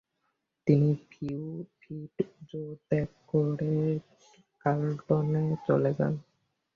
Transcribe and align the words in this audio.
তিনি 0.67 0.89
ফিটজরয় 1.79 2.75
ত্যাগ 2.87 3.09
করে 3.31 3.73
কার্লটনে 4.65 5.43
চলে 5.67 5.91
যান। 5.97 6.13